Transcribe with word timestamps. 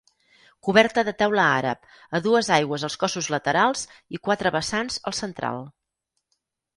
Coberta 0.67 1.01
de 1.09 1.11
teula 1.17 1.43
àrab, 1.57 1.83
a 2.19 2.21
dues 2.27 2.49
aigües 2.55 2.85
els 2.87 2.95
cossos 3.03 3.27
laterals 3.33 3.83
i 4.19 4.21
quatre 4.29 4.53
vessants 4.57 4.97
el 5.13 5.17
central. 5.19 5.61